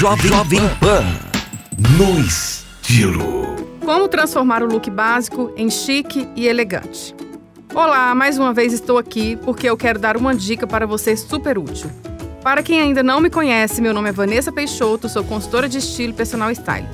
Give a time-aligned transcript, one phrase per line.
[0.00, 1.04] Jovem, Jovem Pan
[1.98, 3.54] no estilo.
[3.84, 7.14] Como transformar o look básico em chique e elegante?
[7.74, 11.58] Olá, mais uma vez estou aqui porque eu quero dar uma dica para você super
[11.58, 11.90] útil.
[12.42, 16.14] Para quem ainda não me conhece, meu nome é Vanessa Peixoto, sou consultora de estilo
[16.14, 16.88] personal style.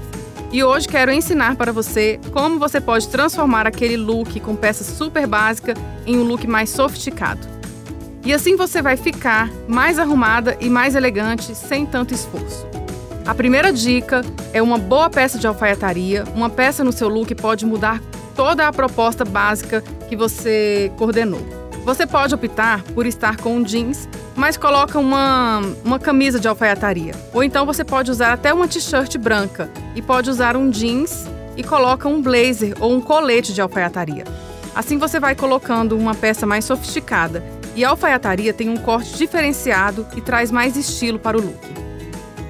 [0.50, 5.28] E hoje quero ensinar para você como você pode transformar aquele look com peça super
[5.28, 7.46] básica em um look mais sofisticado.
[8.24, 12.66] E assim você vai ficar mais arrumada e mais elegante sem tanto esforço.
[13.26, 16.22] A primeira dica é uma boa peça de alfaiataria.
[16.32, 18.00] Uma peça no seu look pode mudar
[18.36, 21.44] toda a proposta básica que você coordenou.
[21.84, 27.14] Você pode optar por estar com um jeans, mas coloca uma, uma camisa de alfaiataria.
[27.34, 31.64] Ou então você pode usar até uma t-shirt branca e pode usar um jeans e
[31.64, 34.22] coloca um blazer ou um colete de alfaiataria.
[34.72, 37.42] Assim você vai colocando uma peça mais sofisticada
[37.74, 41.85] e a alfaiataria tem um corte diferenciado e traz mais estilo para o look.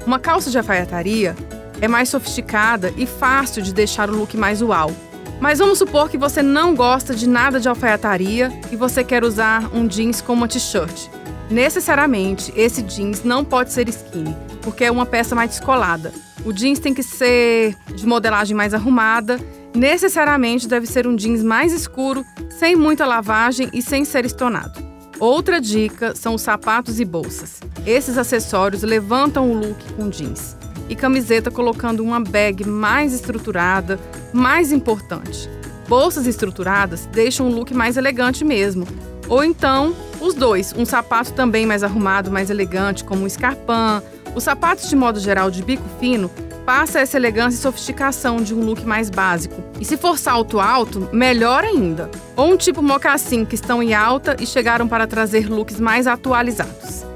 [0.07, 1.35] Uma calça de alfaiataria
[1.81, 4.93] é mais sofisticada e fácil de deixar o look mais uau.
[5.41, 9.69] Mas vamos supor que você não gosta de nada de alfaiataria e você quer usar
[9.75, 11.09] um jeans com uma t-shirt.
[11.51, 16.13] Necessariamente, esse jeans não pode ser skinny, porque é uma peça mais descolada.
[16.45, 19.41] O jeans tem que ser de modelagem mais arrumada.
[19.75, 24.86] Necessariamente deve ser um jeans mais escuro, sem muita lavagem e sem ser estonado.
[25.19, 27.61] Outra dica são os sapatos e bolsas.
[27.87, 30.55] Esses acessórios levantam o look com jeans.
[30.91, 33.99] E camiseta colocando uma bag mais estruturada,
[34.31, 35.49] mais importante.
[35.89, 38.87] Bolsas estruturadas deixam o look mais elegante mesmo.
[39.27, 44.03] Ou então, os dois, um sapato também mais arrumado, mais elegante, como um escarpão.
[44.35, 46.31] Os sapatos de modo geral de bico fino
[46.67, 49.63] passa essa elegância e sofisticação de um look mais básico.
[49.81, 52.11] E se for salto alto, melhor ainda.
[52.35, 57.07] Ou um tipo mocassim que estão em alta e chegaram para trazer looks mais atualizados.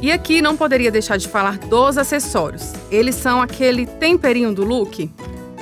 [0.00, 2.72] E aqui não poderia deixar de falar dos acessórios.
[2.92, 5.10] Eles são aquele temperinho do look.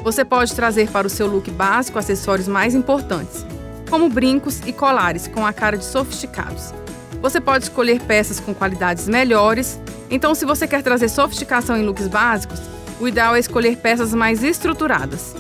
[0.04, 3.44] Você pode trazer para o seu look básico acessórios mais importantes,
[3.88, 6.74] como brincos e colares com a cara de sofisticados.
[7.22, 9.78] Você pode escolher peças com qualidades melhores.
[10.10, 12.69] Então, se você quer trazer sofisticação em looks básicos,
[13.00, 15.34] o ideal é escolher peças mais estruturadas.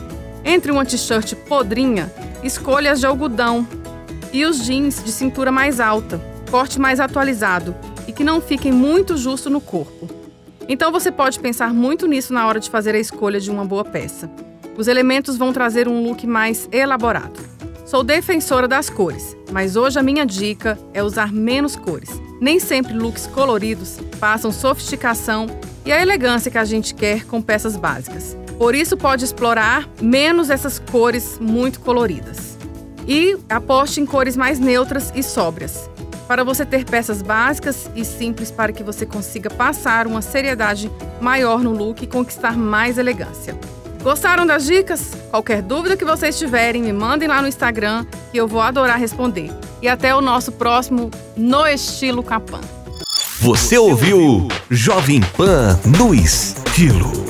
[0.44, 2.10] Entre uma t-shirt podrinha,
[2.42, 3.68] escolha as de algodão
[4.32, 7.74] e os jeans de cintura mais alta, corte mais atualizado
[8.08, 10.08] e que não fiquem muito justo no corpo.
[10.66, 13.84] Então você pode pensar muito nisso na hora de fazer a escolha de uma boa
[13.84, 14.30] peça.
[14.76, 17.38] Os elementos vão trazer um look mais elaborado.
[17.84, 22.10] Sou defensora das cores, mas hoje a minha dica é usar menos cores.
[22.40, 25.46] Nem sempre looks coloridos passam sofisticação
[25.84, 28.36] e a elegância que a gente quer com peças básicas.
[28.58, 32.58] Por isso, pode explorar menos essas cores muito coloridas.
[33.06, 35.90] E aposte em cores mais neutras e sóbrias,
[36.26, 40.90] para você ter peças básicas e simples para que você consiga passar uma seriedade
[41.20, 43.58] maior no look e conquistar mais elegância.
[44.02, 45.12] Gostaram das dicas?
[45.30, 49.50] Qualquer dúvida que vocês tiverem, me mandem lá no Instagram que eu vou adorar responder.
[49.82, 52.60] E até o nosso próximo No Estilo Capan.
[53.38, 57.29] Você ouviu Jovem Pan no estilo.